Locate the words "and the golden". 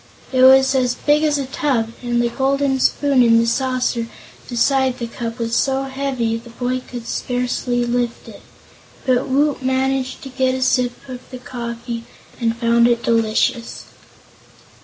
2.01-2.79